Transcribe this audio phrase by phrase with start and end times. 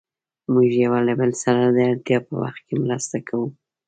[0.53, 3.47] موږ يو له بل سره د اړتیا په وخت کې مرسته کوو.